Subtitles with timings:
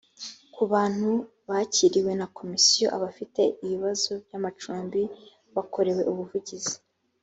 [0.53, 1.09] ku bantu
[1.49, 5.01] bakiriwe na komisiyo abafite ibibazo by amacumbi
[5.55, 6.75] bakorewe ubuvugizi